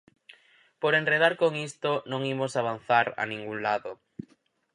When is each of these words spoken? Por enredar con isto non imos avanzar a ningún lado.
Por 0.81 0.93
enredar 0.99 1.33
con 1.41 1.51
isto 1.69 1.91
non 2.11 2.21
imos 2.33 2.53
avanzar 2.61 3.05
a 3.21 3.23
ningún 3.31 3.57
lado. 3.67 3.91